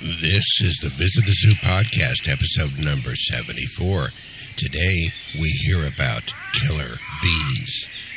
This 0.00 0.46
is 0.62 0.78
the 0.80 0.90
Visit 0.90 1.26
the 1.26 1.32
Zoo 1.32 1.54
podcast, 1.54 2.30
episode 2.30 2.78
number 2.78 3.16
74. 3.16 4.10
Today 4.54 5.10
we 5.40 5.48
hear 5.50 5.88
about 5.88 6.32
killer 6.54 6.98
bees. 7.20 8.07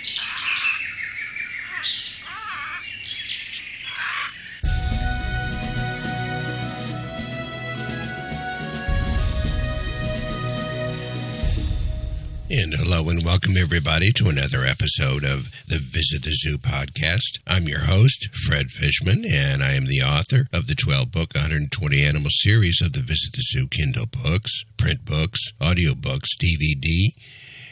And 12.52 12.74
hello 12.74 13.08
and 13.08 13.24
welcome 13.24 13.56
everybody 13.56 14.12
to 14.12 14.28
another 14.28 14.66
episode 14.66 15.24
of 15.24 15.54
the 15.72 15.80
Visit 15.80 16.24
the 16.24 16.34
Zoo 16.36 16.58
podcast. 16.58 17.40
I'm 17.48 17.64
your 17.64 17.80
host, 17.80 18.28
Fred 18.44 18.72
Fishman, 18.72 19.24
and 19.24 19.64
I 19.64 19.72
am 19.72 19.86
the 19.86 20.02
author 20.04 20.50
of 20.52 20.68
the 20.68 20.76
12 20.76 21.14
book, 21.14 21.34
120 21.34 21.72
animal 22.04 22.30
series 22.30 22.82
of 22.82 22.92
the 22.92 23.00
Visit 23.00 23.32
the 23.32 23.42
Zoo 23.42 23.70
Kindle 23.72 24.06
books, 24.06 24.66
print 24.76 25.06
books, 25.06 25.40
audio 25.62 25.96
books, 25.96 26.28
DVD. 26.44 27.16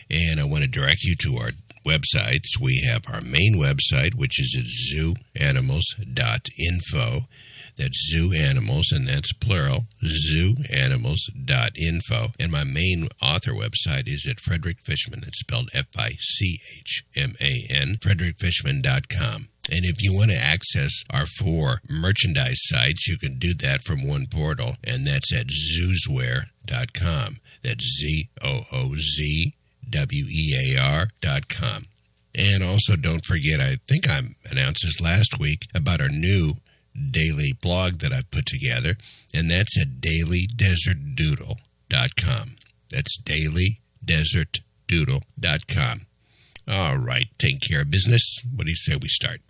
And 0.10 0.40
I 0.40 0.46
want 0.46 0.64
to 0.64 0.70
direct 0.70 1.04
you 1.04 1.18
to 1.28 1.36
our 1.36 1.52
websites. 1.86 2.58
We 2.58 2.80
have 2.88 3.04
our 3.12 3.20
main 3.20 3.60
website, 3.60 4.16
which 4.16 4.40
is 4.40 4.56
at 4.56 4.64
zooanimals.info. 4.96 7.28
That's 7.78 8.10
zoo 8.12 8.34
animals, 8.34 8.92
and 8.92 9.08
that's 9.08 9.32
plural, 9.34 9.82
zooanimals.info. 10.04 12.28
And 12.40 12.52
my 12.52 12.64
main 12.64 13.08
author 13.22 13.52
website 13.52 14.08
is 14.08 14.26
at 14.30 14.40
Frederick 14.40 14.78
Fishman. 14.84 15.22
It's 15.26 15.40
spelled 15.40 15.70
F 15.74 15.86
I 15.98 16.12
C 16.20 16.60
H 16.78 17.04
M 17.16 17.32
A 17.42 17.66
N, 17.70 17.96
frederickfishman.com. 18.00 19.48
And 19.72 19.86
if 19.86 20.02
you 20.02 20.14
want 20.14 20.32
to 20.32 20.38
access 20.38 21.04
our 21.12 21.28
four 21.28 21.80
merchandise 21.90 22.60
sites, 22.64 23.08
you 23.08 23.18
can 23.20 23.38
do 23.38 23.54
that 23.62 23.84
from 23.84 24.08
one 24.08 24.26
portal, 24.32 24.76
and 24.84 25.06
that's 25.06 25.32
at 25.34 25.48
zoozwear.com. 25.48 27.38
That's 27.64 27.86
Z 28.00 28.30
O 28.44 28.64
O 28.72 28.96
Z 28.96 29.54
W 29.90 30.26
E 30.26 30.76
A 30.76 30.82
R.com. 30.82 31.84
And 32.36 32.64
also, 32.64 32.96
don't 32.96 33.26
forget, 33.26 33.60
I 33.60 33.78
think 33.88 34.08
I 34.10 34.22
announced 34.50 34.84
this 34.84 35.02
last 35.02 35.40
week 35.40 35.68
about 35.76 36.02
our 36.02 36.10
new 36.10 36.54
daily 37.12 37.54
blog 37.62 38.00
that 38.00 38.14
I've 38.14 38.32
put 38.32 38.46
together, 38.46 38.96
and 39.34 39.50
that's 39.50 39.78
at 39.80 40.02
dailydesertdoodle.com. 40.02 42.56
That's 42.90 43.18
dailydesertdoodle.com. 43.22 46.02
All 46.72 46.98
right, 46.98 47.26
take 47.40 47.62
care 47.62 47.82
of 47.82 47.90
business. 47.90 48.22
What 48.56 48.68
do 48.68 48.72
you 48.72 48.78
say 48.78 48.96
we 49.02 49.08
start? 49.08 49.42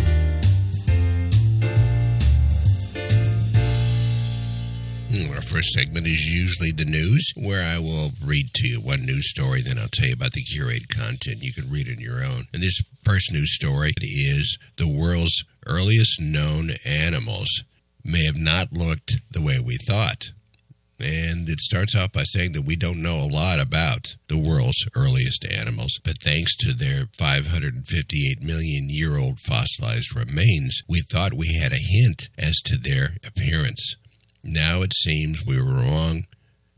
Our 5.28 5.42
first 5.42 5.74
segment 5.74 6.08
is 6.08 6.26
usually 6.26 6.72
the 6.72 6.86
news, 6.86 7.34
where 7.36 7.62
I 7.62 7.78
will 7.78 8.12
read 8.24 8.54
to 8.54 8.68
you 8.68 8.80
one 8.80 9.06
news 9.06 9.30
story, 9.30 9.62
then 9.62 9.78
I'll 9.78 9.90
tell 9.92 10.08
you 10.08 10.14
about 10.14 10.32
the 10.32 10.44
curated 10.44 10.88
content. 10.88 11.44
You 11.44 11.52
can 11.52 11.70
read 11.70 11.90
on 11.90 12.00
your 12.00 12.24
own. 12.24 12.44
And 12.54 12.64
this 12.64 12.82
first 13.04 13.34
news 13.34 13.54
story 13.54 13.92
is 14.00 14.58
the 14.78 14.88
world's 14.88 15.44
earliest 15.68 16.22
known 16.22 16.70
animals 16.86 17.64
may 18.04 18.24
have 18.24 18.38
not 18.38 18.72
looked 18.72 19.18
the 19.32 19.42
way 19.42 19.60
we 19.60 19.76
thought. 19.76 20.32
And 21.02 21.48
it 21.50 21.60
starts 21.60 21.96
off 21.96 22.14
by 22.14 22.24
saying 22.24 22.54
that 22.54 22.66
we 22.66 22.78
don't 22.78 23.04
know 23.04 23.20
a 23.20 23.34
lot 23.34 23.60
about 23.60 24.16
the 24.28 24.38
world's 24.38 24.88
earliest 24.96 25.46
animals, 25.46 26.00
but 26.04 26.22
thanks 26.22 26.56
to 26.58 26.74
their 26.74 27.08
558 27.18 28.42
million 28.42 28.90
year 28.90 29.18
old 29.18 29.40
fossilized 29.40 30.16
remains, 30.16 30.82
we 30.88 31.02
thought 31.02 31.34
we 31.34 31.60
had 31.62 31.74
a 31.74 31.78
hint 31.78 32.30
as 32.38 32.56
to 32.66 32.78
their 32.78 33.18
appearance. 33.26 33.96
Now 34.44 34.82
it 34.82 34.94
seems 34.94 35.46
we 35.46 35.58
were 35.58 35.74
wrong 35.74 36.24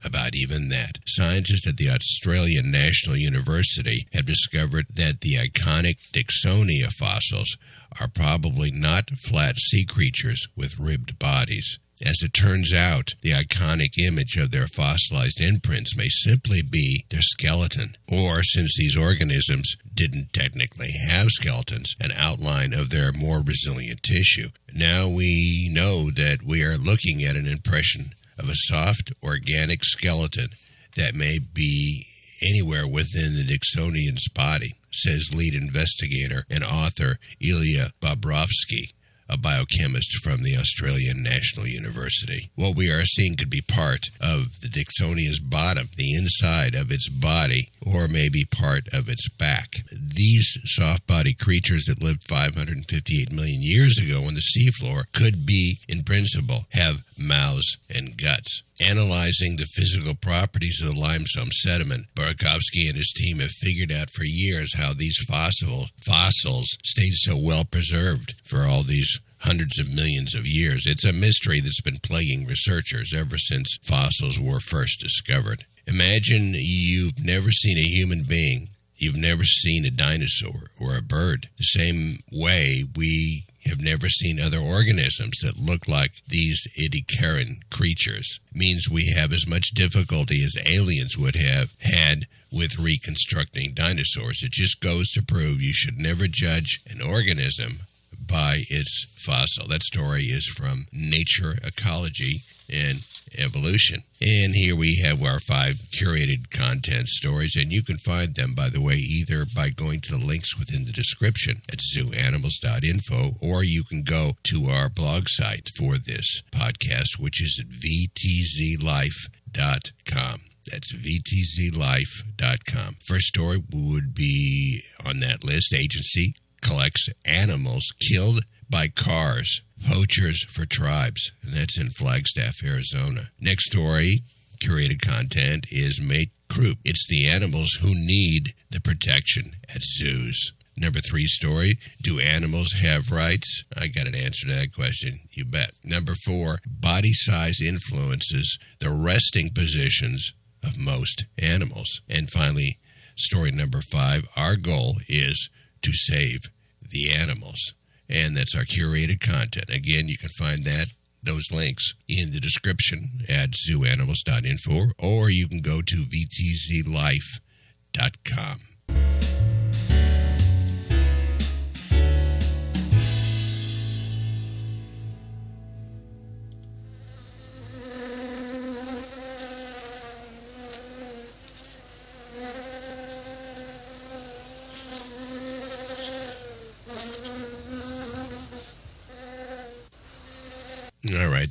about 0.04 0.36
even 0.36 0.70
that. 0.70 0.98
Scientists 1.06 1.68
at 1.68 1.78
the 1.78 1.90
Australian 1.90 2.72
National 2.72 3.16
University 3.16 4.08
have 4.14 4.26
discovered 4.26 4.86
that 4.96 5.22
the 5.22 5.36
iconic 5.36 5.96
Dickinsonia 6.12 6.92
fossils 6.92 7.58
are 8.00 8.08
probably 8.08 8.72
not 8.72 9.10
flat 9.12 9.58
sea 9.58 9.86
creatures 9.86 10.48
with 10.56 10.80
ribbed 10.80 11.20
bodies. 11.20 11.78
As 12.04 12.24
it 12.24 12.34
turns 12.34 12.74
out, 12.74 13.10
the 13.22 13.32
iconic 13.32 13.94
image 14.00 14.36
of 14.38 14.50
their 14.50 14.68
fossilized 14.68 15.40
imprints 15.40 15.96
may 15.96 16.08
simply 16.10 16.62
be 16.64 17.06
their 17.10 17.22
skeleton, 17.22 17.94
or 18.08 18.42
since 18.42 18.76
these 18.76 18.98
organisms 18.98 19.76
didn't 19.94 20.34
technically 20.34 20.92
have 20.92 21.28
skeletons, 21.30 21.96
an 22.00 22.12
outline 22.18 22.74
of 22.74 22.90
their 22.90 23.12
more 23.12 23.42
resilient 23.42 24.02
tissue. 24.04 24.50
Now 24.74 25.08
we 25.08 25.70
know 25.74 26.12
that 26.12 26.40
we 26.46 26.64
are 26.64 26.78
looking 26.78 27.24
at 27.24 27.36
an 27.36 27.48
impression 27.48 28.12
of 28.38 28.50
a 28.50 28.56
soft, 28.56 29.12
organic 29.24 29.84
skeleton 29.84 30.48
that 30.96 31.16
may 31.16 31.40
be 31.54 32.06
anywhere 32.42 32.88
within 32.88 33.36
the 33.36 33.44
Dickinsonia's 33.44 34.28
body, 34.34 34.74
says 34.92 35.34
lead 35.34 35.54
investigator 35.54 36.46
and 36.50 36.64
author 36.64 37.18
Ilya 37.40 37.90
Bobrovskiy 38.02 38.94
a 39.32 39.38
biochemist 39.38 40.18
from 40.24 40.44
the 40.44 40.58
Australian 40.58 41.24
National 41.24 41.66
University. 41.66 42.52
What 42.56 42.76
we 42.76 42.92
are 42.92 43.06
seeing 43.06 43.36
could 43.36 43.50
be 43.50 43.62
part 43.62 44.10
of 44.20 44.60
the 44.60 44.68
Dickinsonia's 44.68 45.40
bottom, 45.40 45.88
the 45.96 46.14
inside 46.14 46.76
of 46.76 46.92
its 46.92 47.08
body, 47.08 47.70
or 47.86 48.08
maybe 48.08 48.44
part 48.52 48.88
of 48.94 49.08
its 49.08 49.30
back. 49.30 49.84
These 49.92 50.58
soft 50.66 51.08
bodied 51.08 51.40
creatures 51.40 51.86
that 51.86 52.04
lived 52.04 52.24
558 52.28 53.32
million 53.32 53.62
years 53.62 53.98
ago 53.98 54.26
on 54.26 54.36
the 54.36 54.42
seafloor 54.42 55.04
could 55.14 55.46
be, 55.46 55.78
in 55.88 56.04
principle, 56.04 56.66
have 56.72 56.98
mouths 57.18 57.78
and 57.90 58.18
guts. 58.18 58.64
Analyzing 58.82 59.58
the 59.58 59.70
physical 59.76 60.16
properties 60.16 60.82
of 60.82 60.96
the 60.96 61.00
limestone 61.00 61.52
sediment, 61.52 62.08
Burakovsky 62.16 62.88
and 62.88 62.98
his 62.98 63.14
team 63.16 63.38
have 63.38 63.52
figured 63.52 63.92
out 63.92 64.10
for 64.10 64.24
years 64.24 64.76
how 64.76 64.94
these 64.94 65.18
fossil 65.30 65.86
fossils 66.04 66.78
stayed 66.84 67.14
so 67.14 67.38
well 67.38 67.64
preserved 67.64 68.34
for 68.44 68.64
all 68.64 68.82
these 68.82 69.20
hundreds 69.42 69.78
of 69.80 69.94
millions 69.94 70.34
of 70.34 70.48
years. 70.48 70.88
It's 70.88 71.06
a 71.06 71.14
mystery 71.14 71.60
that's 71.60 71.82
been 71.82 72.00
plaguing 72.02 72.48
researchers 72.48 73.14
ever 73.16 73.38
since 73.38 73.78
fossils 73.84 74.40
were 74.40 74.60
first 74.60 75.00
discovered. 75.00 75.64
Imagine 75.86 76.54
you've 76.56 77.24
never 77.24 77.52
seen 77.52 77.78
a 77.78 77.88
human 77.88 78.24
being. 78.28 78.68
You've 79.02 79.18
never 79.18 79.44
seen 79.44 79.84
a 79.84 79.90
dinosaur 79.90 80.70
or 80.80 80.96
a 80.96 81.02
bird. 81.02 81.50
The 81.58 81.64
same 81.64 82.20
way 82.32 82.84
we 82.96 83.46
have 83.66 83.82
never 83.82 84.08
seen 84.08 84.40
other 84.40 84.60
organisms 84.60 85.40
that 85.42 85.58
look 85.58 85.88
like 85.88 86.12
these 86.28 86.68
Ediacaran 86.80 87.68
creatures. 87.72 88.40
Means 88.54 88.88
we 88.92 89.12
have 89.18 89.34
as 89.34 89.48
much 89.48 89.72
difficulty 89.72 90.44
as 90.44 90.56
aliens 90.68 91.18
would 91.18 91.36
have 91.36 91.74
had 91.82 92.28
with 92.52 92.78
reconstructing 92.78 93.74
dinosaurs. 93.74 94.44
It 94.44 94.52
just 94.52 94.82
goes 94.82 95.10
to 95.14 95.24
prove 95.24 95.64
you 95.64 95.74
should 95.74 95.98
never 95.98 96.28
judge 96.28 96.82
an 96.88 97.02
organism 97.02 97.88
by 98.28 98.66
its 98.70 99.08
fossil. 99.16 99.68
That 99.68 99.82
story 99.82 100.26
is 100.26 100.46
from 100.46 100.86
Nature 100.94 101.56
Ecology 101.64 102.42
and 102.72 103.00
Evolution. 103.38 104.00
And 104.22 104.54
here 104.54 104.76
we 104.76 104.98
have 105.04 105.24
our 105.24 105.40
five 105.40 105.76
curated 105.92 106.50
content 106.52 107.08
stories, 107.08 107.56
and 107.56 107.72
you 107.72 107.84
can 107.84 107.98
find 107.98 108.36
them, 108.36 108.54
by 108.56 108.70
the 108.70 108.82
way, 108.82 108.96
either 108.96 109.46
by 109.56 109.70
going 109.70 110.02
to 110.02 110.18
the 110.18 110.26
links 110.26 110.58
within 110.58 110.86
the 110.86 110.92
description 110.92 111.58
at 111.72 111.80
zooanimals.info, 111.80 113.38
or 113.42 113.64
you 113.64 113.84
can 113.84 114.04
go 114.04 114.32
to 114.44 114.66
our 114.66 114.90
blog 114.90 115.28
site 115.28 115.70
for 115.78 115.98
this 115.98 116.42
podcast, 116.52 117.20
which 117.20 117.42
is 117.42 117.60
at 117.60 117.70
vtzlife.com. 117.70 120.42
That's 120.70 120.94
vtzlife.com. 120.94 122.96
First 123.04 123.28
story 123.28 123.64
would 123.74 124.14
be 124.14 124.84
on 125.04 125.20
that 125.22 125.44
list 125.44 125.74
agency 125.74 126.36
collects 126.62 127.10
animals 127.26 127.92
killed 128.00 128.42
by 128.72 128.88
cars, 128.88 129.62
poachers 129.86 130.46
for 130.46 130.66
tribes, 130.66 131.32
and 131.44 131.54
that's 131.54 131.78
in 131.80 131.90
Flagstaff, 131.90 132.64
Arizona. 132.64 133.24
Next 133.40 133.66
story, 133.66 134.22
curated 134.64 135.06
content, 135.06 135.66
is 135.70 136.02
Mate 136.02 136.32
Croup. 136.50 136.78
It's 136.86 137.06
the 137.08 137.28
animals 137.28 137.74
who 137.82 137.94
need 137.94 138.54
the 138.70 138.80
protection 138.80 139.52
at 139.70 139.84
zoos. 139.84 140.54
Number 140.78 141.00
three 141.00 141.28
story 141.28 141.74
Do 142.02 142.20
animals 142.20 142.72
have 142.82 143.12
rights? 143.12 143.66
I 143.78 143.88
got 143.88 144.08
an 144.08 144.16
answer 144.16 144.48
to 144.48 144.54
that 144.54 144.74
question. 144.74 145.20
You 145.32 145.46
bet. 145.46 145.72
Number 145.84 146.16
four 146.16 146.60
Body 146.66 147.14
size 147.14 147.62
influences 147.62 148.58
the 148.80 148.90
resting 148.90 149.50
positions 149.54 150.34
of 150.64 150.84
most 150.84 151.26
animals. 151.38 152.02
And 152.10 152.32
finally, 152.32 152.80
story 153.16 153.52
number 153.52 153.82
five 153.82 154.26
Our 154.38 154.56
goal 154.56 154.96
is 155.08 155.50
to 155.82 155.92
save 155.94 156.50
the 156.82 157.12
animals. 157.12 157.74
And 158.12 158.36
that's 158.36 158.56
our 158.56 158.64
curated 158.64 159.20
content. 159.22 159.70
Again, 159.70 160.08
you 160.08 160.18
can 160.18 160.30
find 160.30 160.66
that 160.66 160.88
those 161.24 161.52
links 161.52 161.94
in 162.08 162.32
the 162.32 162.40
description 162.40 163.22
at 163.30 163.52
zooanimals.info 163.52 164.92
or 164.98 165.30
you 165.30 165.48
can 165.48 165.62
go 165.62 165.82
to 165.82 165.96
vtzlife.com. 165.96 167.38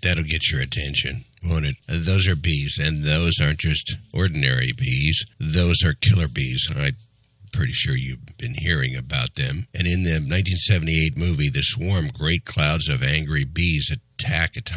That'll 0.02 0.24
get 0.24 0.50
your 0.50 0.62
attention, 0.62 1.24
won't 1.44 1.66
it? 1.66 1.76
Uh, 1.88 1.98
Those 2.00 2.26
are 2.28 2.36
bees, 2.36 2.78
and 2.82 3.04
those 3.04 3.38
aren't 3.40 3.58
just 3.60 3.96
ordinary 4.14 4.72
bees. 4.72 5.24
Those 5.38 5.82
are 5.84 5.94
killer 5.94 6.28
bees. 6.28 6.68
I'm 6.74 6.94
pretty 7.52 7.72
sure 7.72 7.96
you've 7.96 8.24
been 8.38 8.54
hearing 8.54 8.96
about 8.96 9.34
them. 9.34 9.66
And 9.74 9.86
in 9.86 10.04
the 10.04 10.20
1978 10.20 11.18
movie, 11.18 11.50
The 11.50 11.62
Swarm, 11.62 12.08
great 12.08 12.44
clouds 12.44 12.88
of 12.88 13.02
angry 13.02 13.44
bees 13.44 13.90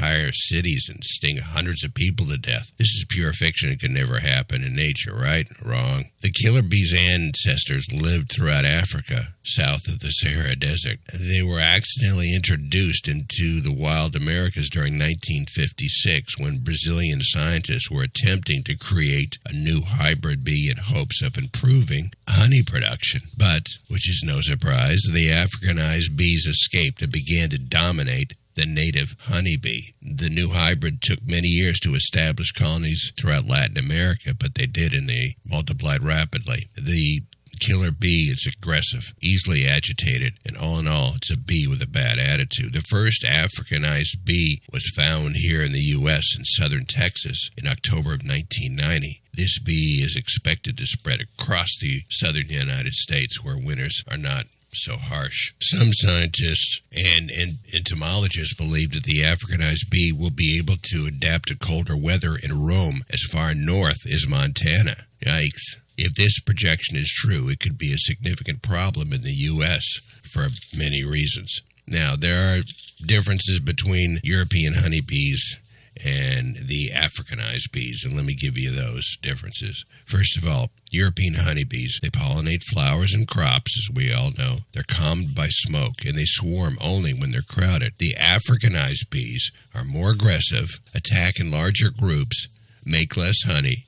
entire 0.03 0.31
cities 0.33 0.89
and 0.89 1.03
sting 1.03 1.37
hundreds 1.37 1.83
of 1.83 1.93
people 1.93 2.25
to 2.25 2.37
death. 2.37 2.71
This 2.77 2.89
is 2.89 3.05
pure 3.09 3.31
fiction. 3.31 3.69
It 3.69 3.79
could 3.79 3.91
never 3.91 4.19
happen 4.19 4.63
in 4.63 4.75
nature, 4.75 5.13
right? 5.13 5.47
Wrong. 5.63 6.03
The 6.21 6.31
killer 6.31 6.61
bees' 6.61 6.93
ancestors 6.93 7.87
lived 7.91 8.31
throughout 8.31 8.65
Africa, 8.65 9.35
south 9.43 9.87
of 9.87 9.99
the 9.99 10.09
Sahara 10.09 10.55
Desert. 10.55 10.99
They 11.13 11.41
were 11.41 11.59
accidentally 11.59 12.35
introduced 12.35 13.07
into 13.07 13.61
the 13.61 13.73
wild 13.73 14.15
Americas 14.15 14.69
during 14.69 14.93
1956 14.93 16.37
when 16.37 16.63
Brazilian 16.63 17.21
scientists 17.21 17.89
were 17.89 18.03
attempting 18.03 18.63
to 18.63 18.77
create 18.77 19.37
a 19.45 19.53
new 19.53 19.81
hybrid 19.85 20.43
bee 20.43 20.69
in 20.69 20.83
hopes 20.83 21.21
of 21.21 21.37
improving 21.37 22.09
honey 22.27 22.63
production. 22.63 23.21
But, 23.37 23.67
which 23.87 24.09
is 24.09 24.23
no 24.25 24.41
surprise, 24.41 25.01
the 25.11 25.29
Africanized 25.29 26.17
bees 26.17 26.45
escaped 26.45 27.01
and 27.01 27.11
began 27.11 27.49
to 27.49 27.57
dominate 27.57 28.33
the 28.55 28.65
native 28.65 29.15
honeybee. 29.27 29.93
The 30.01 30.29
new 30.29 30.49
hybrid 30.49 31.01
took 31.01 31.19
many 31.25 31.47
years 31.47 31.79
to 31.81 31.95
establish 31.95 32.51
colonies 32.51 33.11
throughout 33.17 33.47
Latin 33.47 33.77
America, 33.77 34.33
but 34.37 34.55
they 34.55 34.67
did 34.67 34.93
and 34.93 35.07
they 35.07 35.35
multiplied 35.45 36.03
rapidly. 36.03 36.67
The 36.75 37.21
killer 37.59 37.91
bee 37.91 38.29
is 38.31 38.45
aggressive, 38.45 39.13
easily 39.21 39.65
agitated, 39.65 40.33
and 40.45 40.57
all 40.57 40.79
in 40.79 40.87
all, 40.87 41.13
it's 41.15 41.31
a 41.31 41.37
bee 41.37 41.67
with 41.67 41.81
a 41.81 41.87
bad 41.87 42.19
attitude. 42.19 42.73
The 42.73 42.81
first 42.81 43.23
Africanized 43.23 44.25
bee 44.25 44.61
was 44.71 44.91
found 44.95 45.35
here 45.35 45.63
in 45.63 45.71
the 45.71 45.93
U.S. 45.97 46.35
in 46.37 46.45
southern 46.45 46.85
Texas 46.85 47.49
in 47.57 47.67
October 47.67 48.13
of 48.13 48.23
1990. 48.25 49.21
This 49.33 49.59
bee 49.59 50.01
is 50.03 50.15
expected 50.17 50.77
to 50.77 50.85
spread 50.85 51.21
across 51.21 51.77
the 51.79 52.01
southern 52.09 52.49
United 52.49 52.93
States 52.93 53.43
where 53.43 53.57
winters 53.57 54.03
are 54.11 54.17
not 54.17 54.45
so 54.73 54.97
harsh. 54.97 55.53
Some 55.61 55.93
scientists 55.93 56.81
and, 56.91 57.29
and 57.29 57.57
entomologists 57.73 58.53
believe 58.53 58.91
that 58.91 59.03
the 59.03 59.21
Africanized 59.21 59.89
bee 59.89 60.11
will 60.11 60.31
be 60.31 60.57
able 60.57 60.75
to 60.81 61.07
adapt 61.07 61.49
to 61.49 61.57
colder 61.57 61.97
weather 61.97 62.35
and 62.41 62.67
roam 62.67 63.01
as 63.11 63.21
far 63.23 63.53
north 63.53 64.05
as 64.05 64.29
Montana. 64.29 64.95
Yikes. 65.25 65.79
If 65.95 66.15
this 66.15 66.39
projection 66.39 66.97
is 66.97 67.13
true, 67.13 67.49
it 67.49 67.59
could 67.59 67.77
be 67.77 67.93
a 67.93 67.97
significant 67.97 68.61
problem 68.61 69.13
in 69.13 69.21
the 69.21 69.33
U.S. 69.53 69.83
for 70.23 70.47
many 70.75 71.03
reasons. 71.03 71.61
Now, 71.87 72.15
there 72.15 72.57
are 72.57 72.61
differences 73.05 73.59
between 73.59 74.17
European 74.23 74.73
honeybees 74.75 75.61
and 76.03 76.55
the 76.55 76.89
Africanized 76.89 77.71
bees, 77.71 78.03
and 78.03 78.15
let 78.15 78.25
me 78.25 78.35
give 78.35 78.57
you 78.57 78.71
those 78.71 79.17
differences. 79.21 79.85
First 80.05 80.37
of 80.37 80.47
all, 80.47 80.69
European 80.91 81.35
honeybees, 81.35 81.99
they 82.01 82.09
pollinate 82.09 82.63
flowers 82.63 83.13
and 83.13 83.27
crops, 83.27 83.77
as 83.77 83.93
we 83.93 84.13
all 84.13 84.31
know. 84.37 84.57
They're 84.71 84.83
calmed 84.87 85.35
by 85.35 85.47
smoke, 85.49 86.03
and 86.05 86.15
they 86.15 86.25
swarm 86.25 86.77
only 86.81 87.13
when 87.13 87.31
they're 87.31 87.41
crowded. 87.41 87.93
The 87.99 88.15
Africanized 88.15 89.09
bees 89.09 89.51
are 89.75 89.83
more 89.83 90.11
aggressive, 90.11 90.79
attack 90.95 91.39
in 91.39 91.51
larger 91.51 91.89
groups, 91.89 92.47
make 92.85 93.15
less 93.15 93.43
honey, 93.45 93.85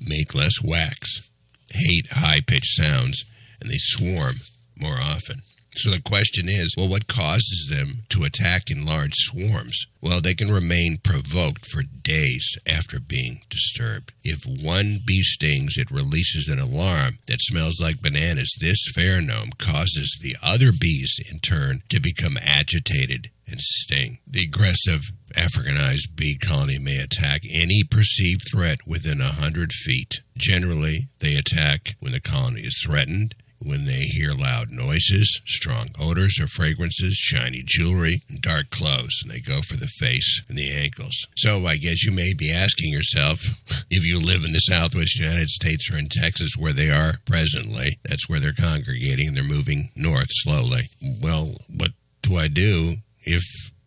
make 0.00 0.34
less 0.34 0.62
wax, 0.62 1.30
hate 1.72 2.08
high 2.10 2.40
pitched 2.46 2.76
sounds, 2.76 3.24
and 3.60 3.70
they 3.70 3.78
swarm 3.78 4.34
more 4.78 4.98
often. 5.00 5.36
So 5.76 5.90
the 5.90 6.00
question 6.00 6.48
is, 6.48 6.74
well, 6.76 6.88
what 6.88 7.06
causes 7.06 7.68
them 7.70 8.04
to 8.08 8.24
attack 8.24 8.70
in 8.70 8.86
large 8.86 9.12
swarms? 9.14 9.86
Well, 10.00 10.22
they 10.22 10.32
can 10.32 10.50
remain 10.50 10.96
provoked 11.04 11.66
for 11.66 11.82
days 11.82 12.56
after 12.66 12.98
being 12.98 13.40
disturbed. 13.50 14.12
If 14.24 14.46
one 14.46 15.00
bee 15.04 15.22
stings, 15.22 15.76
it 15.76 15.90
releases 15.90 16.48
an 16.48 16.58
alarm 16.58 17.18
that 17.26 17.40
smells 17.40 17.78
like 17.78 18.00
bananas. 18.00 18.56
This 18.58 18.90
pheromone 18.96 19.58
causes 19.58 20.18
the 20.22 20.36
other 20.42 20.72
bees, 20.72 21.18
in 21.30 21.40
turn, 21.40 21.80
to 21.90 22.00
become 22.00 22.38
agitated 22.40 23.28
and 23.46 23.60
sting. 23.60 24.16
The 24.26 24.44
aggressive 24.44 25.02
Africanized 25.34 26.16
bee 26.16 26.38
colony 26.38 26.78
may 26.78 26.96
attack 26.96 27.42
any 27.52 27.82
perceived 27.84 28.48
threat 28.50 28.78
within 28.86 29.20
a 29.20 29.42
hundred 29.42 29.72
feet. 29.72 30.22
Generally, 30.38 31.08
they 31.18 31.34
attack 31.34 31.96
when 32.00 32.12
the 32.12 32.20
colony 32.20 32.62
is 32.62 32.82
threatened 32.82 33.34
when 33.60 33.86
they 33.86 34.04
hear 34.06 34.32
loud 34.32 34.70
noises, 34.70 35.40
strong 35.46 35.88
odors 36.00 36.38
or 36.40 36.46
fragrances, 36.46 37.16
shiny 37.16 37.62
jewelry, 37.64 38.22
and 38.28 38.40
dark 38.40 38.70
clothes, 38.70 39.20
and 39.22 39.30
they 39.30 39.40
go 39.40 39.60
for 39.62 39.76
the 39.76 39.90
face 39.98 40.42
and 40.48 40.56
the 40.56 40.70
ankles. 40.70 41.26
So 41.36 41.66
I 41.66 41.76
guess 41.76 42.04
you 42.04 42.14
may 42.14 42.34
be 42.34 42.52
asking 42.52 42.92
yourself, 42.92 43.40
if 43.90 44.04
you 44.04 44.18
live 44.18 44.44
in 44.44 44.52
the 44.52 44.60
southwest 44.60 45.18
United 45.18 45.48
States 45.48 45.90
or 45.90 45.98
in 45.98 46.08
Texas 46.08 46.56
where 46.56 46.72
they 46.72 46.90
are 46.90 47.14
presently, 47.24 47.98
that's 48.04 48.28
where 48.28 48.40
they're 48.40 48.52
congregating, 48.52 49.34
they're 49.34 49.44
moving 49.44 49.88
north 49.96 50.28
slowly. 50.30 50.82
Well, 51.22 51.52
what 51.68 51.92
do 52.22 52.36
I 52.36 52.48
do 52.48 52.94
if 53.20 53.42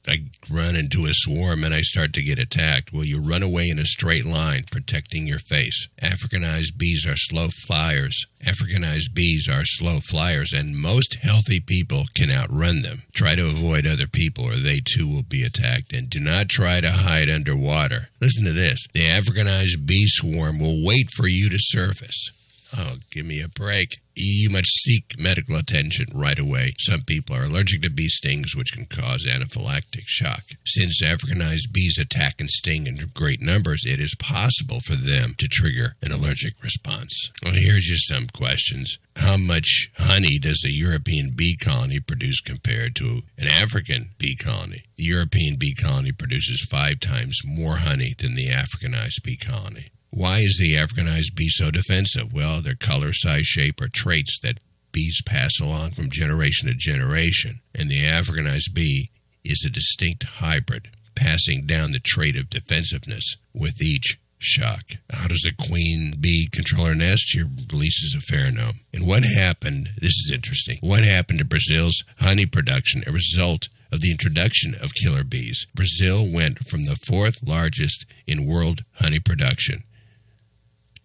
I 0.09 0.23
run 0.49 0.75
into 0.75 1.05
a 1.05 1.13
swarm 1.13 1.63
and 1.63 1.71
I 1.71 1.81
start 1.81 2.13
to 2.13 2.23
get 2.23 2.39
attacked. 2.39 2.91
Well, 2.91 3.03
you 3.03 3.21
run 3.21 3.43
away 3.43 3.69
in 3.69 3.77
a 3.77 3.85
straight 3.85 4.25
line, 4.25 4.63
protecting 4.71 5.27
your 5.27 5.37
face. 5.37 5.87
Africanized 6.01 6.77
bees 6.77 7.05
are 7.07 7.15
slow 7.15 7.49
flyers. 7.67 8.25
Africanized 8.43 9.13
bees 9.13 9.47
are 9.47 9.65
slow 9.65 9.99
flyers, 9.99 10.51
and 10.51 10.75
most 10.75 11.15
healthy 11.21 11.59
people 11.59 12.05
can 12.15 12.31
outrun 12.31 12.81
them. 12.81 13.03
Try 13.13 13.35
to 13.35 13.45
avoid 13.45 13.85
other 13.85 14.07
people, 14.07 14.45
or 14.45 14.55
they 14.55 14.79
too 14.83 15.07
will 15.07 15.23
be 15.23 15.43
attacked. 15.43 15.93
And 15.93 16.09
do 16.09 16.19
not 16.19 16.49
try 16.49 16.81
to 16.81 16.89
hide 16.89 17.29
underwater. 17.29 18.09
Listen 18.19 18.45
to 18.45 18.53
this 18.53 18.87
the 18.93 19.01
Africanized 19.01 19.85
bee 19.85 20.07
swarm 20.07 20.59
will 20.59 20.83
wait 20.83 21.11
for 21.11 21.27
you 21.27 21.49
to 21.49 21.57
surface. 21.59 22.31
Oh, 22.77 22.95
give 23.11 23.25
me 23.25 23.41
a 23.41 23.49
break. 23.49 23.97
You 24.15 24.49
must 24.49 24.83
seek 24.83 25.15
medical 25.17 25.55
attention 25.55 26.07
right 26.13 26.37
away. 26.37 26.73
Some 26.77 27.01
people 27.01 27.35
are 27.35 27.45
allergic 27.45 27.81
to 27.83 27.89
bee 27.89 28.09
stings, 28.09 28.55
which 28.55 28.73
can 28.73 28.85
cause 28.85 29.25
anaphylactic 29.25 30.03
shock. 30.05 30.43
Since 30.65 31.01
Africanized 31.01 31.71
bees 31.71 31.97
attack 31.97 32.35
and 32.39 32.49
sting 32.49 32.85
in 32.85 32.99
great 33.13 33.41
numbers, 33.41 33.85
it 33.85 33.99
is 33.99 34.15
possible 34.19 34.81
for 34.81 34.95
them 34.95 35.35
to 35.37 35.47
trigger 35.47 35.93
an 36.03 36.11
allergic 36.11 36.61
response. 36.61 37.31
Well, 37.43 37.53
here's 37.53 37.85
just 37.85 38.07
some 38.07 38.27
questions. 38.27 38.99
How 39.15 39.37
much 39.37 39.89
honey 39.97 40.37
does 40.37 40.63
a 40.65 40.71
European 40.71 41.31
bee 41.35 41.57
colony 41.57 41.99
produce 41.99 42.41
compared 42.41 42.95
to 42.97 43.21
an 43.37 43.47
African 43.47 44.09
bee 44.17 44.35
colony? 44.35 44.83
The 44.97 45.05
European 45.05 45.55
bee 45.57 45.73
colony 45.73 46.11
produces 46.11 46.67
five 46.69 46.99
times 46.99 47.39
more 47.45 47.77
honey 47.77 48.13
than 48.17 48.35
the 48.35 48.47
Africanized 48.47 49.23
bee 49.23 49.37
colony. 49.37 49.91
Why 50.11 50.37
is 50.39 50.57
the 50.59 50.73
Africanized 50.73 51.35
bee 51.35 51.49
so 51.49 51.69
defensive? 51.69 52.33
Well, 52.33 52.61
their 52.61 52.75
color, 52.75 53.13
size, 53.13 53.45
shape 53.45 53.79
are 53.79 53.89
traits 53.89 54.39
that 54.41 54.59
bees 54.91 55.21
pass 55.25 55.59
along 55.59 55.91
from 55.91 56.09
generation 56.09 56.67
to 56.67 56.73
generation, 56.73 57.59
and 57.75 57.89
the 57.89 58.01
Africanized 58.01 58.73
bee 58.73 59.11
is 59.45 59.63
a 59.65 59.69
distinct 59.69 60.23
hybrid, 60.23 60.89
passing 61.15 61.65
down 61.67 61.91
the 61.91 62.01
trait 62.03 62.35
of 62.35 62.49
defensiveness 62.49 63.35
with 63.53 63.81
each 63.81 64.17
shock. 64.39 64.81
How 65.11 65.27
does 65.27 65.45
a 65.45 65.53
queen 65.53 66.15
bee 66.19 66.49
control 66.51 66.85
her 66.85 66.95
nest? 66.95 67.25
She 67.27 67.43
releases 67.71 68.15
a 68.15 68.33
pheromone. 68.33 68.79
And 68.93 69.05
what 69.05 69.23
happened? 69.23 69.89
This 69.99 70.13
is 70.13 70.31
interesting. 70.33 70.77
What 70.81 71.03
happened 71.03 71.39
to 71.39 71.45
Brazil's 71.45 72.03
honey 72.19 72.45
production 72.45 73.03
a 73.05 73.11
result 73.11 73.69
of 73.91 73.99
the 73.99 74.11
introduction 74.11 74.73
of 74.81 74.95
killer 74.95 75.23
bees? 75.23 75.67
Brazil 75.75 76.25
went 76.33 76.59
from 76.67 76.85
the 76.85 76.95
fourth 76.95 77.39
largest 77.45 78.05
in 78.25 78.47
world 78.47 78.81
honey 78.95 79.19
production 79.19 79.83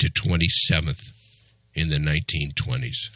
to 0.04 0.10
27th 0.10 1.12
in 1.74 1.88
the 1.88 1.96
1920s. 1.96 3.08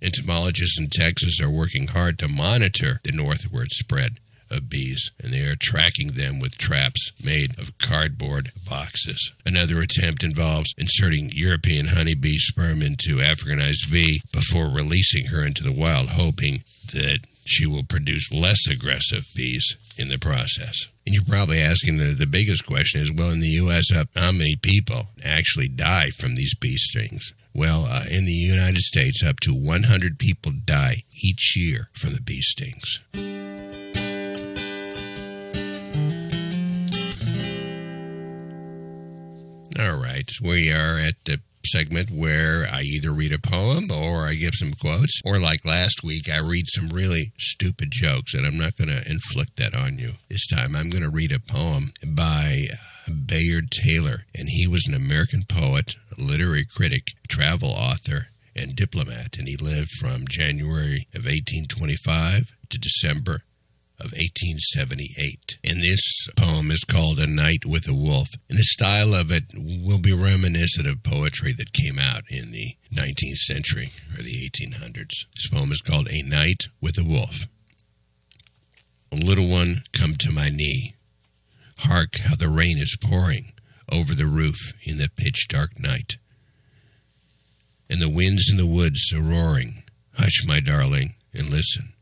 Entomologists 0.00 0.78
in 0.78 0.88
Texas 0.88 1.40
are 1.42 1.50
working 1.50 1.88
hard 1.88 2.18
to 2.18 2.28
monitor 2.28 3.00
the 3.02 3.10
northward 3.12 3.70
spread 3.72 4.18
of 4.48 4.70
bees, 4.70 5.10
and 5.22 5.32
they 5.32 5.44
are 5.44 5.56
tracking 5.56 6.12
them 6.12 6.38
with 6.38 6.56
traps 6.56 7.10
made 7.22 7.58
of 7.58 7.76
cardboard 7.78 8.50
boxes. 8.68 9.32
Another 9.44 9.80
attempt 9.80 10.22
involves 10.22 10.74
inserting 10.78 11.30
European 11.32 11.88
honeybee 11.88 12.38
sperm 12.38 12.82
into 12.82 13.16
Africanized 13.16 13.90
bee 13.90 14.22
before 14.32 14.68
releasing 14.68 15.26
her 15.26 15.44
into 15.44 15.64
the 15.64 15.72
wild, 15.72 16.10
hoping 16.10 16.62
that 16.92 17.18
she 17.48 17.66
will 17.66 17.84
produce 17.84 18.32
less 18.32 18.66
aggressive 18.68 19.26
bees 19.34 19.76
in 19.96 20.08
the 20.08 20.18
process. 20.18 20.86
And 21.06 21.14
you're 21.14 21.24
probably 21.24 21.60
asking 21.60 21.98
the, 21.98 22.14
the 22.14 22.26
biggest 22.26 22.66
question 22.66 23.00
is 23.00 23.12
well, 23.12 23.30
in 23.30 23.40
the 23.40 23.48
U.S., 23.48 23.86
how 23.90 24.32
many 24.32 24.56
people 24.56 25.08
actually 25.24 25.68
die 25.68 26.10
from 26.10 26.34
these 26.34 26.54
bee 26.54 26.76
stings? 26.76 27.32
Well, 27.54 27.86
uh, 27.86 28.04
in 28.08 28.24
the 28.24 28.32
United 28.32 28.78
States, 28.78 29.24
up 29.26 29.40
to 29.40 29.52
100 29.52 30.18
people 30.18 30.52
die 30.64 31.02
each 31.24 31.56
year 31.56 31.88
from 31.92 32.12
the 32.12 32.20
bee 32.20 32.42
stings. 32.42 33.00
All 39.80 39.96
right, 39.96 40.30
we 40.42 40.72
are 40.72 40.98
at 40.98 41.14
the 41.24 41.40
segment 41.66 42.10
where 42.10 42.68
I 42.70 42.82
either 42.82 43.10
read 43.10 43.32
a 43.32 43.38
poem 43.38 43.90
or 43.90 44.26
I 44.26 44.34
give 44.34 44.54
some 44.54 44.72
quotes, 44.72 45.20
or 45.24 45.38
like 45.38 45.64
last 45.64 46.02
week, 46.04 46.30
I 46.30 46.38
read 46.38 46.66
some 46.66 46.88
really 46.88 47.32
stupid 47.38 47.88
jokes, 47.90 48.34
and 48.34 48.46
I'm 48.46 48.58
not 48.58 48.76
going 48.76 48.88
to 48.88 49.10
inflict 49.10 49.56
that 49.56 49.74
on 49.74 49.98
you 49.98 50.12
this 50.28 50.46
time. 50.46 50.74
I'm 50.74 50.90
going 50.90 51.04
to 51.04 51.10
read 51.10 51.32
a 51.32 51.40
poem 51.40 51.92
by 52.06 52.66
uh, 52.72 53.12
Bayard 53.26 53.70
Taylor, 53.70 54.24
and 54.34 54.48
he 54.48 54.66
was 54.66 54.86
an 54.86 54.94
American 54.94 55.42
poet, 55.48 55.94
literary 56.16 56.64
critic, 56.64 57.12
travel 57.28 57.70
author, 57.70 58.28
and 58.56 58.74
diplomat, 58.74 59.38
and 59.38 59.46
he 59.46 59.56
lived 59.56 59.90
from 60.00 60.26
January 60.28 61.06
of 61.14 61.24
1825 61.24 62.52
to 62.70 62.78
December 62.78 63.42
of 64.00 64.14
1878. 64.14 65.58
And 65.64 65.82
this 65.82 66.28
poem 66.36 66.70
is 66.70 66.84
called 66.84 67.18
A 67.18 67.26
Night 67.26 67.66
with 67.66 67.88
a 67.88 67.94
Wolf. 67.94 68.28
And 68.48 68.58
the 68.58 68.74
style 68.74 69.12
of 69.12 69.32
it 69.32 69.44
will 69.56 70.00
be 70.00 70.12
reminiscent 70.12 70.86
of 70.86 71.02
poetry 71.02 71.52
that 71.58 71.72
came 71.72 71.98
out 71.98 72.22
in 72.30 72.52
the 72.52 72.76
19th 72.94 73.42
century 73.50 73.90
or 74.14 74.22
the 74.22 74.48
1800s. 74.48 75.26
This 75.34 75.48
poem 75.52 75.72
is 75.72 75.80
called 75.80 76.08
A 76.10 76.22
Night 76.22 76.68
with 76.80 76.96
a 76.96 77.04
Wolf. 77.04 77.46
A 79.10 79.16
little 79.16 79.48
one, 79.48 79.82
come 79.92 80.14
to 80.18 80.32
my 80.32 80.48
knee. 80.48 80.94
Hark 81.78 82.18
how 82.24 82.36
the 82.36 82.50
rain 82.50 82.78
is 82.78 82.96
pouring 83.00 83.52
over 83.90 84.14
the 84.14 84.26
roof 84.26 84.74
in 84.86 84.98
the 84.98 85.08
pitch 85.16 85.48
dark 85.48 85.70
night. 85.80 86.18
And 87.90 88.00
the 88.00 88.10
winds 88.10 88.48
in 88.50 88.58
the 88.58 88.66
woods 88.66 89.12
are 89.12 89.22
roaring. 89.22 89.82
Hush, 90.14 90.44
my 90.46 90.60
darling, 90.60 91.14
and 91.32 91.48
listen 91.48 91.94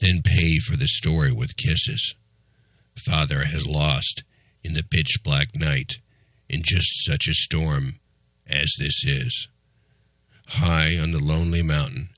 then 0.00 0.22
pay 0.22 0.58
for 0.58 0.76
the 0.76 0.88
story 0.88 1.32
with 1.32 1.56
kisses. 1.56 2.14
Father 2.98 3.44
has 3.44 3.66
lost 3.66 4.24
in 4.62 4.74
the 4.74 4.82
pitch 4.82 5.18
black 5.22 5.48
night 5.54 5.98
in 6.48 6.60
just 6.62 7.04
such 7.04 7.28
a 7.28 7.34
storm 7.34 8.00
as 8.46 8.72
this 8.78 9.04
is. 9.04 9.48
High 10.48 10.96
on 10.98 11.12
the 11.12 11.22
lonely 11.22 11.62
mountain, 11.62 12.08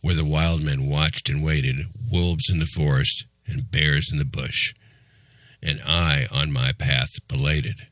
where 0.00 0.14
the 0.14 0.24
wild 0.24 0.62
men 0.62 0.88
watched 0.88 1.28
and 1.28 1.44
waited, 1.44 1.80
wolves 2.10 2.48
in 2.50 2.58
the 2.58 2.66
forest 2.66 3.26
and 3.46 3.70
bears 3.70 4.10
in 4.12 4.18
the 4.18 4.24
bush, 4.24 4.74
and 5.62 5.80
I 5.84 6.26
on 6.32 6.52
my 6.52 6.72
path 6.72 7.10
belated. 7.26 7.86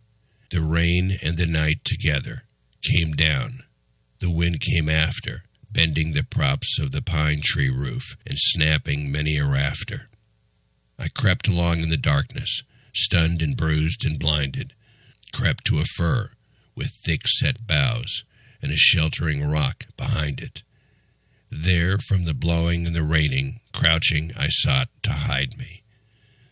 The 0.50 0.61
rain 0.61 1.12
and 1.25 1.37
the 1.37 1.46
night 1.46 1.85
together 1.85 2.42
came 2.82 3.12
down. 3.12 3.61
The 4.20 4.30
wind 4.30 4.61
came 4.61 4.88
after, 4.88 5.42
bending 5.76 6.14
the 6.14 6.25
props 6.25 6.78
of 6.80 6.90
the 6.90 7.02
pine 7.02 7.40
tree 7.42 7.68
roof 7.68 8.16
and 8.26 8.38
snapping 8.38 9.12
many 9.12 9.37
a 9.37 9.45
rafter. 9.45 10.09
I 10.99 11.09
crept 11.09 11.49
along 11.49 11.80
in 11.80 11.90
the 11.90 11.99
darkness, 11.99 12.62
stunned 12.95 13.42
and 13.42 13.54
bruised 13.54 14.02
and 14.06 14.18
blinded, 14.18 14.73
crept 15.35 15.66
to 15.66 15.78
a 15.78 15.85
fir 15.85 16.30
with 16.75 16.97
thick 17.04 17.28
set 17.28 17.66
boughs 17.66 18.25
and 18.62 18.73
a 18.73 18.76
sheltering 18.78 19.47
rock 19.47 19.85
behind 19.99 20.40
it. 20.40 20.62
There, 21.50 21.99
from 21.99 22.25
the 22.25 22.33
blowing 22.33 22.87
and 22.87 22.97
the 22.97 23.02
raining, 23.02 23.61
crouching, 23.75 24.33
I 24.35 24.47
sought 24.49 24.88
to 25.02 25.12
hide 25.12 25.59
me. 25.59 25.83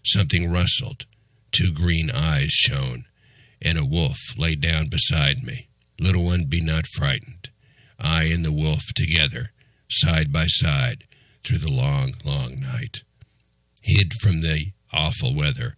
Something 0.04 0.52
rustled, 0.52 1.06
two 1.50 1.72
green 1.72 2.10
eyes 2.10 2.50
shone, 2.50 3.04
and 3.62 3.78
a 3.78 3.86
wolf 3.86 4.18
lay 4.36 4.54
down 4.54 4.88
beside 4.88 5.42
me. 5.42 5.68
Little 5.98 6.26
one, 6.26 6.44
be 6.44 6.60
not 6.60 6.86
frightened. 6.86 7.48
I 7.98 8.24
and 8.24 8.44
the 8.44 8.52
wolf 8.52 8.92
together, 8.94 9.50
side 9.90 10.32
by 10.32 10.46
side, 10.46 11.04
through 11.44 11.58
the 11.58 11.72
long, 11.72 12.14
long 12.24 12.60
night. 12.60 13.02
Hid 13.82 14.14
from 14.14 14.40
the 14.40 14.72
awful 14.92 15.34
weather, 15.34 15.76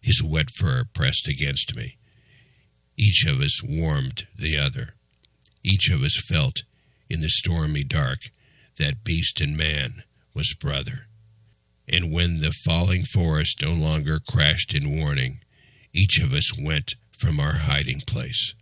his 0.00 0.22
wet 0.22 0.50
fur 0.50 0.84
pressed 0.92 1.28
against 1.28 1.76
me. 1.76 1.96
Each 2.96 3.24
of 3.26 3.40
us 3.40 3.60
warmed 3.62 4.26
the 4.36 4.56
other. 4.58 4.94
Each 5.62 5.90
of 5.90 6.02
us 6.02 6.20
felt 6.28 6.62
in 7.08 7.20
the 7.20 7.28
stormy 7.28 7.84
dark 7.84 8.18
that 8.78 9.04
beast 9.04 9.40
and 9.40 9.56
man 9.56 9.90
was 10.34 10.54
brother. 10.54 11.06
And 11.88 12.12
when 12.12 12.40
the 12.40 12.52
falling 12.64 13.04
forest 13.04 13.62
no 13.62 13.72
longer 13.72 14.18
crashed 14.26 14.74
in 14.74 15.00
warning, 15.00 15.40
each 15.92 16.18
of 16.20 16.32
us 16.32 16.50
went 16.58 16.94
from 17.16 17.38
our 17.38 17.56
hiding 17.56 18.00
place, 18.06 18.54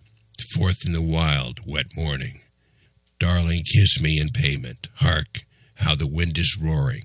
forth 0.55 0.85
in 0.85 0.93
the 0.93 1.03
wild, 1.03 1.61
wet 1.67 1.87
morning. 1.97 2.41
Darling, 3.23 3.63
kiss 3.63 4.03
me 4.03 4.19
in 4.21 4.31
payment. 4.31 4.89
Hark, 4.97 5.43
how 5.77 5.95
the 5.95 6.09
wind 6.09 6.37
is 6.39 6.59
roaring. 6.61 7.05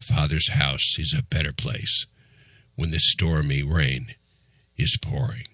Father's 0.00 0.50
house 0.52 0.96
is 0.98 1.14
a 1.14 1.22
better 1.22 1.52
place 1.52 2.06
when 2.74 2.90
the 2.90 2.98
stormy 2.98 3.62
rain 3.62 4.06
is 4.78 4.96
pouring. 5.02 5.44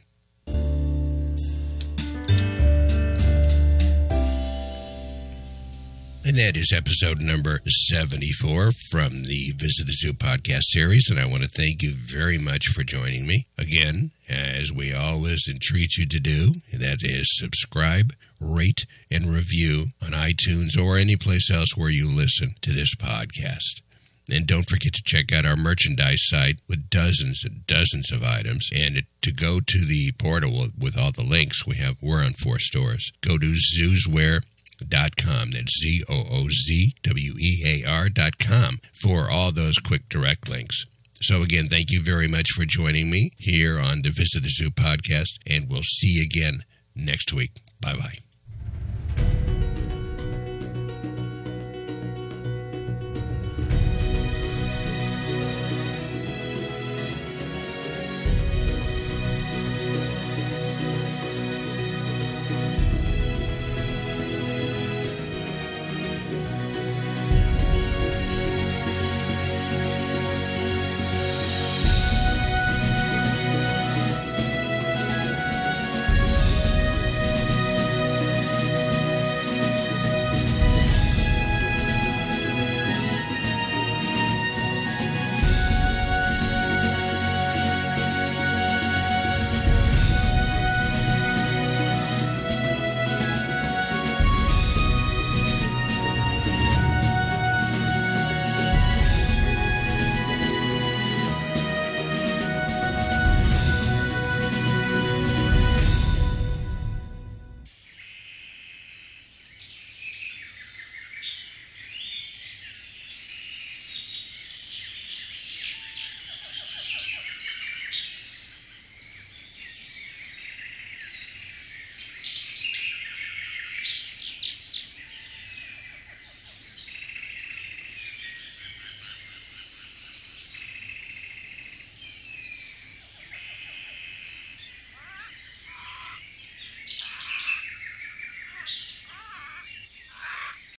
And 6.26 6.36
that 6.36 6.56
is 6.56 6.72
episode 6.72 7.20
number 7.20 7.60
74 7.66 8.70
from 8.90 9.24
the 9.24 9.52
Visit 9.56 9.86
the 9.86 9.92
Zoo 9.94 10.12
podcast 10.12 10.62
series. 10.62 11.10
And 11.10 11.18
I 11.18 11.26
want 11.26 11.42
to 11.42 11.48
thank 11.48 11.82
you 11.82 11.92
very 11.92 12.38
much 12.38 12.68
for 12.68 12.84
joining 12.84 13.26
me. 13.26 13.46
Again, 13.58 14.12
as 14.28 14.72
we 14.72 14.94
always 14.94 15.46
entreat 15.48 15.96
you 15.98 16.06
to 16.06 16.20
do, 16.20 16.52
that 16.72 17.00
is 17.02 17.26
subscribe, 17.36 18.12
rate, 18.44 18.86
and 19.10 19.26
review 19.26 19.86
on 20.02 20.10
iTunes 20.10 20.78
or 20.78 20.98
any 20.98 21.16
place 21.16 21.50
else 21.50 21.76
where 21.76 21.90
you 21.90 22.08
listen 22.08 22.50
to 22.62 22.72
this 22.72 22.94
podcast. 22.94 23.82
And 24.30 24.46
don't 24.46 24.68
forget 24.68 24.94
to 24.94 25.02
check 25.04 25.32
out 25.32 25.44
our 25.44 25.56
merchandise 25.56 26.22
site 26.26 26.60
with 26.68 26.88
dozens 26.88 27.44
and 27.44 27.66
dozens 27.66 28.10
of 28.10 28.24
items. 28.24 28.70
And 28.74 29.02
to 29.20 29.32
go 29.32 29.60
to 29.60 29.84
the 29.84 30.12
portal 30.18 30.68
with 30.78 30.98
all 30.98 31.12
the 31.12 31.22
links, 31.22 31.66
we 31.66 31.76
have 31.76 31.96
we're 32.00 32.24
on 32.24 32.32
four 32.32 32.58
stores. 32.58 33.12
Go 33.20 33.36
to 33.36 33.54
zoozwear.com 33.76 34.48
dot 34.88 35.16
com. 35.16 35.50
That's 35.50 35.78
Z 35.80 36.04
O 36.08 36.24
O 36.30 36.48
Z 36.48 36.94
W 37.02 37.34
E 37.38 37.82
A 37.84 37.88
R 37.88 38.08
dot 38.08 38.38
com 38.38 38.78
for 38.92 39.30
all 39.30 39.52
those 39.52 39.78
quick 39.78 40.08
direct 40.08 40.48
links. 40.48 40.84
So, 41.20 41.42
again, 41.42 41.68
thank 41.68 41.90
you 41.90 42.02
very 42.02 42.28
much 42.28 42.50
for 42.50 42.64
joining 42.64 43.10
me 43.10 43.30
here 43.38 43.78
on 43.78 44.02
the 44.02 44.10
Visit 44.10 44.42
the 44.42 44.50
Zoo 44.50 44.70
podcast, 44.70 45.38
and 45.48 45.70
we'll 45.70 45.82
see 45.82 46.08
you 46.08 46.24
again 46.24 46.64
next 46.94 47.32
week. 47.32 47.52
Bye 47.80 47.94
bye. 47.96 48.23